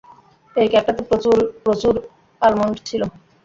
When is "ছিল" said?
2.87-3.01